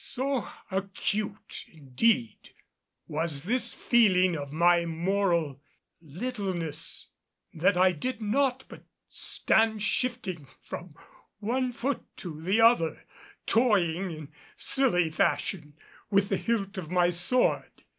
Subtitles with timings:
[0.03, 2.55] So acute indeed
[3.07, 5.61] was this feeling of my moral
[6.01, 7.09] littleness
[7.53, 10.95] that I did naught but stand shifting from
[11.37, 13.05] one foot to the other,
[13.45, 15.77] toying in silly fashion
[16.09, 17.83] with the hilt of my sword.